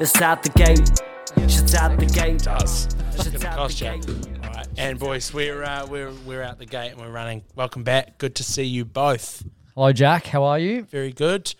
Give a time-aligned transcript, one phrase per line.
[0.00, 0.88] It's out the gate.
[1.50, 2.42] Shit's out the gate.
[2.44, 2.88] does.
[3.12, 4.00] Shit's Give it out cost the you.
[4.00, 4.28] gate.
[4.44, 7.42] All right, and boys, we're uh, we're we're out the gate and we're running.
[7.56, 8.16] Welcome back.
[8.18, 9.42] Good to see you both.
[9.74, 10.26] Hello, Jack.
[10.26, 10.84] How are you?
[10.84, 11.52] Very good.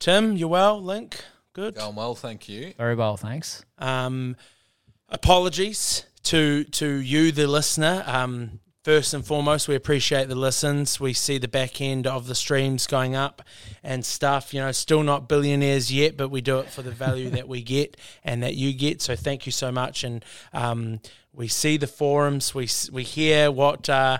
[0.00, 0.82] Tim, you well?
[0.82, 1.74] Linc, good.
[1.74, 2.72] Going well, thank you.
[2.78, 3.64] Very well, thanks.
[3.78, 4.36] Um,
[5.10, 8.02] apologies to to you, the listener.
[8.06, 11.00] Um, first and foremost, we appreciate the listens.
[11.00, 13.42] We see the back end of the streams going up
[13.82, 14.52] and stuff.
[14.52, 17.62] You know, still not billionaires yet, but we do it for the value that we
[17.62, 19.00] get and that you get.
[19.00, 20.04] So thank you so much.
[20.04, 20.22] And
[20.52, 21.00] um,
[21.32, 22.54] we see the forums.
[22.54, 23.88] We we hear what.
[23.88, 24.18] Uh,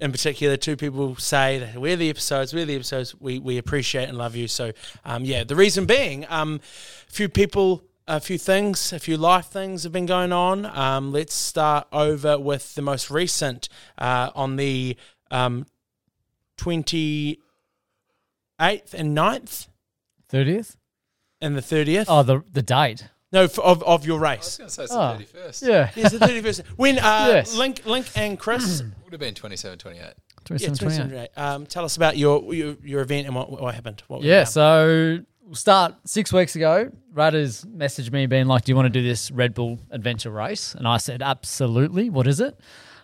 [0.00, 3.14] in particular, two people say we're the episodes, we're the episodes.
[3.20, 4.48] We we appreciate and love you.
[4.48, 4.72] So,
[5.04, 6.60] um, yeah, the reason being, um,
[7.08, 10.66] a few people, a few things, a few life things have been going on.
[10.66, 13.68] Um, let's start over with the most recent
[13.98, 14.96] uh, on the
[15.30, 15.66] um,
[16.58, 17.38] 28th
[18.60, 19.68] and 9th
[20.32, 20.76] 30th?
[21.40, 22.06] and the 30th.
[22.08, 23.08] Oh, the the date.
[23.32, 24.30] No, f- of, of your race.
[24.30, 24.56] I was race.
[24.58, 25.16] going to say it's Oh.
[25.18, 25.68] the 31st.
[25.68, 25.90] Yeah.
[25.96, 26.18] It's the
[26.60, 26.66] 31st.
[26.76, 27.56] When uh, Yes.
[27.56, 30.00] Linc, Linc and Chris Would have been 27, 28.
[30.00, 30.12] Yeah,
[30.44, 31.30] 27, 27, 28.
[31.36, 34.02] Um, tell us about your your, your event and what, what happened.
[34.06, 34.46] What went Yeah, down.
[34.46, 35.18] so
[35.52, 36.90] start six weeks ago.
[37.12, 40.74] Radders messaged me being like, Do you want to do this Red Bull adventure race?
[40.74, 42.10] And I said, Absolutely.
[42.10, 42.58] What is it?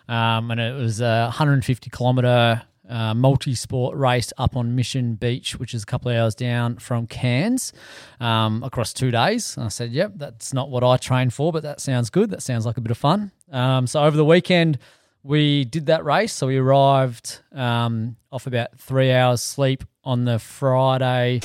[0.07, 5.57] Um, and it was a 150 kilometer uh, multi sport race up on Mission Beach,
[5.57, 7.71] which is a couple of hours down from Cairns
[8.19, 9.55] um, across two days.
[9.55, 12.31] And I said, Yep, that's not what I train for, but that sounds good.
[12.31, 13.31] That sounds like a bit of fun.
[13.51, 14.79] Um, so over the weekend,
[15.23, 16.33] we did that race.
[16.33, 21.41] So we arrived um, off about three hours sleep on the Friday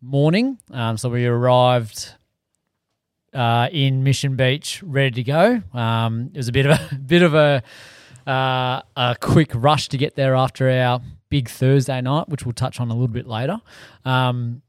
[0.00, 0.58] morning.
[0.70, 2.14] Um, so we arrived
[3.32, 5.62] uh, in Mission Beach, ready to go.
[5.74, 7.62] Um, it was a bit of a bit of a
[8.26, 12.80] uh, a quick rush to get there after our big Thursday night, which we'll touch
[12.80, 13.60] on a little bit later.
[14.04, 14.62] Um,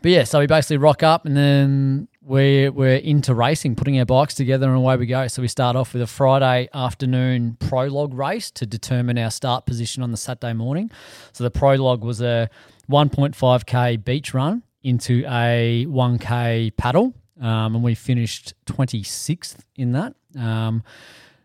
[0.00, 4.06] but yeah, so we basically rock up and then we we're into racing, putting our
[4.06, 5.26] bikes together and away we go.
[5.28, 10.02] So we start off with a Friday afternoon prologue race to determine our start position
[10.02, 10.90] on the Saturday morning.
[11.32, 12.48] So the prologue was a
[12.90, 20.14] 1.5k beach run into a 1k paddle, um, and we finished 26th in that.
[20.38, 20.82] Um,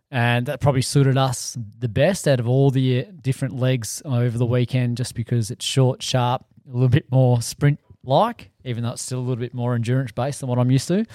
[0.10, 4.38] and that probably suited us the best out of all the uh, different legs over
[4.38, 8.92] the weekend just because it's short, sharp, a little bit more sprint like, even though
[8.92, 11.06] it's still a little bit more endurance based than what I'm used to.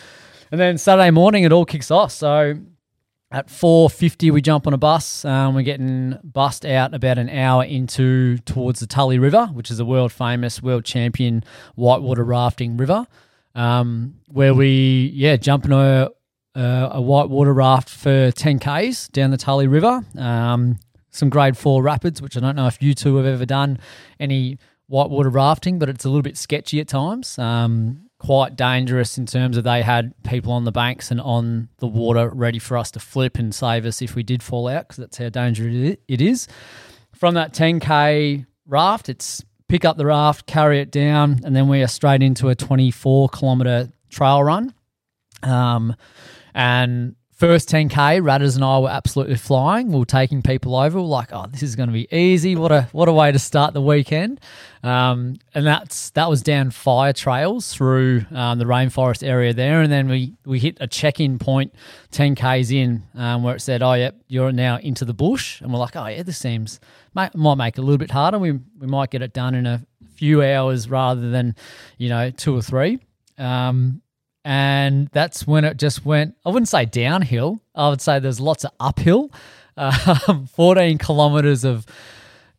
[0.50, 2.12] And then Saturday morning, it all kicks off.
[2.12, 2.59] So
[3.32, 5.25] at 4.50, we jump on a bus.
[5.25, 9.81] Um, we're getting bussed out about an hour into towards the Tully River, which is
[9.81, 11.42] a world famous, world champion
[11.75, 13.06] whitewater rafting river,
[13.54, 16.10] um, where we, yeah, jump in a,
[16.54, 20.04] a, a whitewater raft for 10 Ks down the Tully River.
[20.19, 20.78] Um,
[21.10, 23.78] some grade four rapids, which I don't know if you two have ever done
[24.21, 27.38] any whitewater rafting, but it's a little bit sketchy at times.
[27.38, 31.88] Um, quite dangerous in terms of they had people on the banks and on the
[31.88, 34.99] water ready for us to flip and save us if we did fall out, because
[34.99, 36.47] that's how dangerous it is.
[37.16, 41.83] From that 10k raft, it's pick up the raft, carry it down, and then we
[41.83, 44.72] are straight into a 24 kilometer trail run.
[45.43, 45.97] Um,
[46.54, 49.91] and first 10k, Radders and I were absolutely flying.
[49.91, 50.98] We were taking people over.
[50.98, 52.54] We were like, oh, this is going to be easy.
[52.54, 54.38] What a what a way to start the weekend.
[54.84, 59.91] Um, and that's that was down fire trails through um, the rainforest area there, and
[59.91, 61.75] then we we hit a check-in point
[62.12, 65.80] 10k's in um, where it said, oh, yep, you're now into the bush, and we're
[65.80, 66.78] like, oh yeah, this seems
[67.12, 68.38] might, might make it a little bit harder.
[68.38, 71.56] We we might get it done in a few hours rather than
[71.98, 73.00] you know two or three.
[73.36, 74.00] Um,
[74.44, 76.36] and that's when it just went.
[76.44, 77.60] I wouldn't say downhill.
[77.75, 79.30] I would say there's lots of uphill.
[79.76, 81.86] Um, 14 kilometers of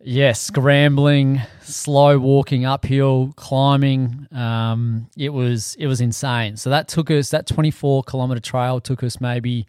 [0.05, 4.27] yeah, scrambling, slow walking uphill, climbing.
[4.31, 6.57] Um, it was it was insane.
[6.57, 9.65] So that took us that 24 kilometer trail took us maybe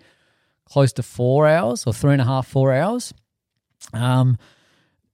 [0.64, 3.14] close to four hours or three and a half, four hours.
[3.92, 4.38] Um,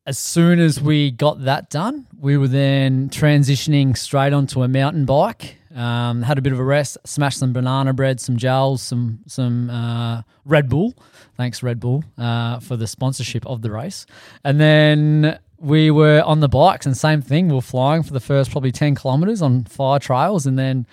[0.07, 5.05] as soon as we got that done, we were then transitioning straight onto a mountain
[5.05, 5.60] bike.
[5.75, 9.71] Um, had a bit of a rest, smashed some banana bread, some gels, some some
[9.71, 10.95] uh, Red Bull.
[11.37, 14.05] Thanks Red Bull uh, for the sponsorship of the race.
[14.43, 17.49] And then we were on the bikes, and same thing.
[17.49, 20.87] We are flying for the first probably ten kilometers on fire trails, and then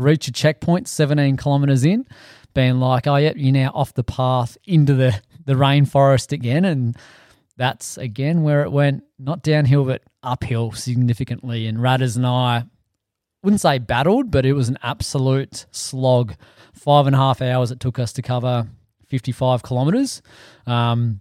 [0.00, 2.06] reach a checkpoint 17 kilometers in,
[2.54, 6.64] being like, oh, yep, you're now off the path into the, the rainforest again.
[6.64, 6.96] And
[7.56, 11.66] that's again where it went not downhill, but uphill significantly.
[11.66, 12.64] And Radders and I
[13.42, 16.34] wouldn't say battled, but it was an absolute slog.
[16.72, 18.68] Five and a half hours it took us to cover
[19.08, 20.22] 55 kilometers.
[20.66, 21.20] Um,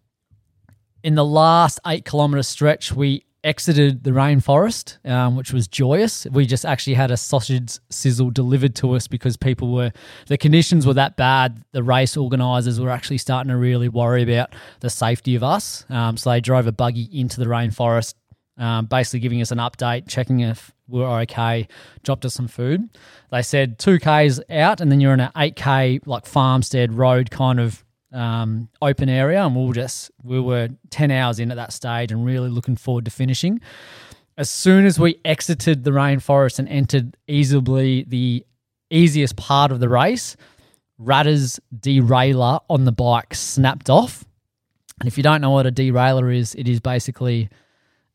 [1.03, 6.27] in the last eight kilometer stretch, we exited the rainforest, um, which was joyous.
[6.31, 9.91] We just actually had a sausage sizzle delivered to us because people were,
[10.27, 11.63] the conditions were that bad.
[11.71, 15.85] The race organisers were actually starting to really worry about the safety of us.
[15.89, 18.15] Um, so they drove a buggy into the rainforest,
[18.59, 21.67] um, basically giving us an update, checking if we were okay,
[22.03, 22.89] dropped us some food.
[23.31, 27.83] They said 2Ks out, and then you're in an 8K, like farmstead road kind of
[28.11, 32.11] um, open area, and we were just we were ten hours in at that stage,
[32.11, 33.61] and really looking forward to finishing.
[34.37, 38.45] As soon as we exited the rainforest and entered easily the
[38.89, 40.37] easiest part of the race,
[40.97, 44.25] Rudder's derailleur on the bike snapped off.
[44.99, 47.49] And if you don't know what a derailleur is, it is basically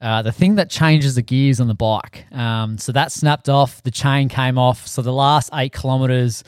[0.00, 2.26] uh, the thing that changes the gears on the bike.
[2.32, 4.86] Um, so that snapped off, the chain came off.
[4.86, 6.44] So the last eight kilometers,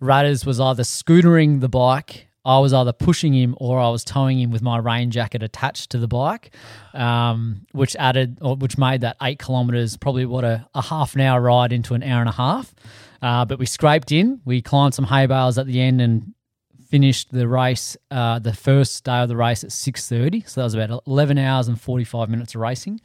[0.00, 4.40] Rudders was either scootering the bike I was either pushing him or I was towing
[4.40, 6.54] him with my rain jacket attached to the bike,
[6.94, 11.20] um, which added or which made that eight kilometers probably what a, a half an
[11.20, 12.74] hour ride into an hour and a half.
[13.20, 14.40] Uh, but we scraped in.
[14.46, 16.32] We climbed some hay bales at the end and
[16.88, 20.42] finished the race, uh, the first day of the race at six thirty.
[20.46, 23.00] So that was about eleven hours and forty five minutes of racing.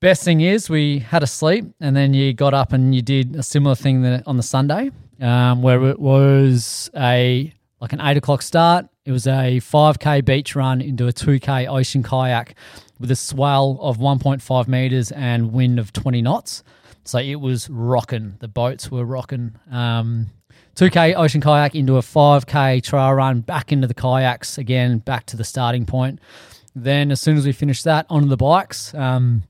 [0.00, 3.36] Best thing is we had a sleep and then you got up and you did
[3.36, 4.90] a similar thing on the Sunday,
[5.20, 8.86] um, where it was a like an eight o'clock start.
[9.04, 12.54] It was a 5K beach run into a 2K ocean kayak
[12.98, 16.62] with a swell of 1.5 meters and wind of 20 knots.
[17.04, 18.36] So it was rocking.
[18.40, 19.56] The boats were rocking.
[19.70, 20.28] Um,
[20.76, 25.36] 2K ocean kayak into a 5K trail run, back into the kayaks again, back to
[25.36, 26.20] the starting point.
[26.74, 28.94] Then, as soon as we finished that, onto the bikes.
[28.94, 29.42] Um,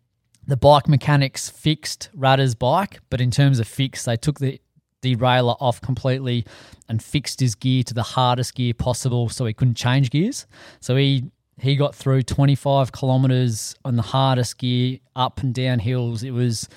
[0.47, 4.61] the bike mechanics fixed Rudder's bike, but in terms of fix, they took the
[5.03, 6.45] derailleur off completely
[6.89, 10.47] and fixed his gear to the hardest gear possible so he couldn't change gears.
[10.81, 11.25] So he
[11.61, 16.23] he got through 25 kilometers on the hardest gear up and down hills.
[16.23, 16.69] It was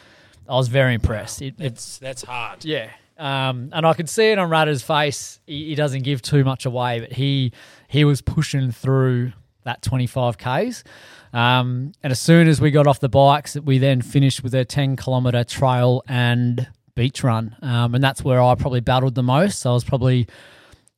[0.48, 1.42] I was very impressed.
[1.42, 2.66] It, it's that's hard.
[2.66, 2.90] Yeah.
[3.23, 5.39] Um, and I could see it on Rudder's face.
[5.47, 7.53] He, he, doesn't give too much away, but he
[7.87, 9.31] he was pushing through
[9.63, 10.83] that 25 k's.
[11.31, 14.65] Um, and as soon as we got off the bikes, we then finished with a
[14.65, 17.55] 10 kilometer trail and beach run.
[17.61, 19.59] Um, and that's where I probably battled the most.
[19.59, 20.27] So I was probably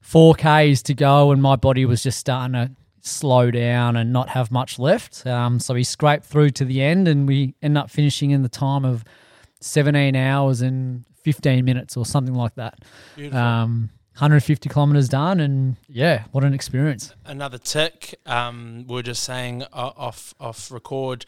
[0.03, 4.49] 4Ks to go, and my body was just starting to slow down and not have
[4.49, 5.27] much left.
[5.27, 8.49] Um, so we scraped through to the end, and we end up finishing in the
[8.49, 9.03] time of
[9.61, 12.77] 17 hours and 15 minutes or something like that.
[13.33, 17.13] Um, 150 kilometers done, and yeah, what an experience!
[17.25, 18.15] Another tick.
[18.27, 21.25] Um, we are just saying uh, off off record.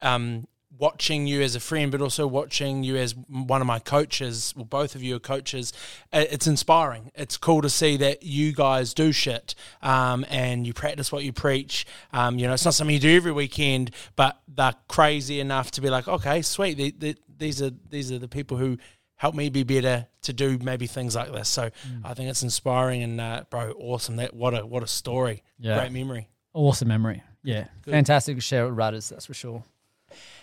[0.00, 0.46] Um,
[0.78, 4.64] watching you as a friend, but also watching you as one of my coaches, well,
[4.64, 5.72] both of you are coaches,
[6.12, 7.10] it's inspiring.
[7.14, 11.32] It's cool to see that you guys do shit um, and you practice what you
[11.32, 11.84] preach.
[12.12, 15.80] Um, you know, it's not something you do every weekend, but they're crazy enough to
[15.82, 16.78] be like, okay, sweet.
[16.78, 18.78] They, they, these are these are the people who
[19.20, 21.46] help me be better to do maybe things like this.
[21.46, 22.00] So mm.
[22.04, 24.16] I think it's inspiring and uh, bro, awesome.
[24.16, 25.42] That what a what a story.
[25.58, 25.78] Yeah.
[25.78, 26.28] Great memory.
[26.54, 27.22] Awesome memory.
[27.42, 27.92] Yeah, Good.
[27.92, 29.10] fantastic to share with Rudders.
[29.10, 29.62] That's for sure.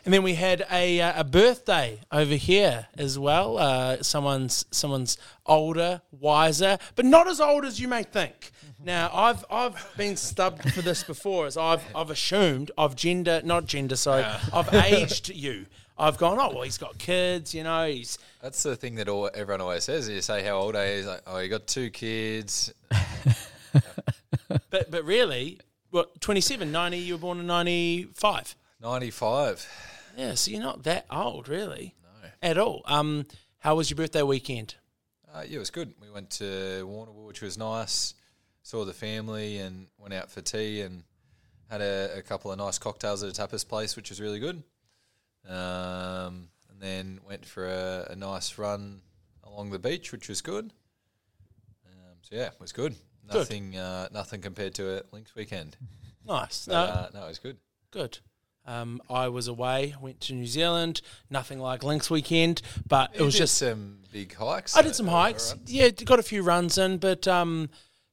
[0.06, 3.58] And then we had a, uh, a birthday over here as well.
[3.58, 8.52] Uh, someone's someone's older, wiser, but not as old as you may think.
[8.84, 13.66] Now, I've I've been stubbed for this before, as I've I've assumed I've gender not
[13.66, 15.66] gender, sorry, I've aged you.
[16.00, 17.88] I've gone, oh well, he's got kids, you know.
[17.88, 20.08] He's that's the thing that all, everyone always says.
[20.08, 22.72] You say how old I is, like, oh, you got two kids.
[24.70, 28.56] but but really, what 27, 90, You were born in ninety five.
[28.82, 29.68] Ninety five.
[30.16, 32.30] Yeah, so you're not that old, really, no.
[32.42, 32.82] at all.
[32.86, 33.26] Um,
[33.60, 34.76] how was your birthday weekend?
[35.34, 35.94] Uh, yeah, it was good.
[36.02, 36.44] We went to
[36.90, 38.14] Warrnambool, which was nice.
[38.64, 41.04] Saw the family and went out for tea and
[41.70, 44.64] had a, a couple of nice cocktails at a tapas place, which was really good.
[45.48, 49.02] Um, and then went for a, a, nice run
[49.44, 50.74] along the beach, which was good.
[51.86, 52.96] Um, so yeah, it was good.
[53.34, 53.78] Nothing, good.
[53.80, 55.78] Uh, nothing compared to a Linc's weekend.
[56.28, 56.66] Nice.
[56.66, 57.56] But, no, uh, no, it was good.
[57.90, 58.18] Good.
[58.66, 61.00] Um, I was away, went to New Zealand.
[61.30, 64.76] Nothing like Linc's weekend, but you it was just some big hikes.
[64.76, 65.56] I did some hikes.
[65.68, 67.70] Yeah, got a few runs in, but um,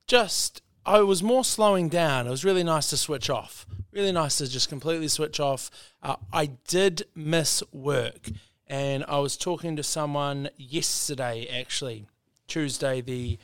[0.07, 2.29] just I was more slowing down.
[2.29, 3.67] It was really nice to switch off.
[3.95, 5.71] Really nice to just completely switch off.
[6.03, 8.29] Uh, I did miss work,
[8.67, 12.09] and I was talking to someone yesterday, actually
[12.49, 13.39] Tuesday the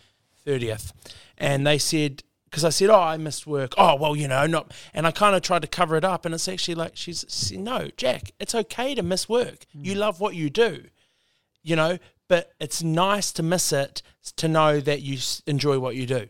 [0.44, 0.92] thirtieth,
[1.38, 4.72] and they said because I said, "Oh, I missed work." Oh, well, you know, not,
[4.92, 7.56] and I kind of tried to cover it up, and it's actually like she's she,
[7.56, 8.32] no, Jack.
[8.40, 9.66] It's okay to miss work.
[9.76, 9.84] Mm.
[9.84, 10.86] You love what you do,
[11.62, 14.02] you know, but it's nice to miss it
[14.34, 16.28] to know that you enjoy what you do.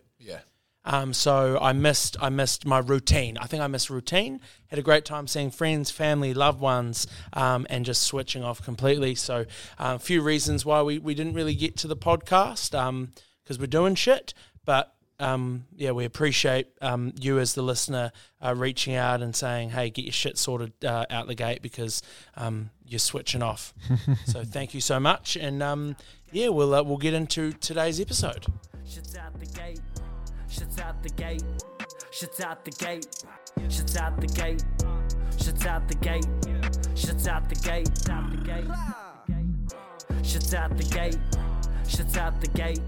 [0.91, 1.01] Yeah.
[1.01, 3.39] Um, so I missed I missed my routine.
[3.39, 4.41] I think I missed routine.
[4.69, 9.15] Had a great time seeing friends, family, loved ones, um, and just switching off completely.
[9.15, 9.47] So
[9.79, 12.71] uh, a few reasons why we, we didn't really get to the podcast
[13.43, 14.35] because we're doing shit.
[14.65, 19.71] But um, yeah, we appreciate um, you as the listener uh, reaching out and saying,
[19.71, 22.03] "Hey, get your shit sorted uh, out the gate because
[22.37, 23.75] um, you're switching off."
[24.27, 25.97] so thank you so much, and um,
[26.33, 28.47] yeah, we'll uh, we'll get into today's episode.
[30.51, 31.45] Shit's out the gate.
[32.11, 33.07] Shit's out the gate.
[33.69, 34.65] Shit's out the gate.
[35.39, 36.27] Shit's out the gate.
[36.97, 37.89] Shit's out the gate.
[37.89, 38.67] Shit's out the gate.
[40.25, 41.19] Shit's out the gate.
[41.87, 42.81] Shit's out the gate.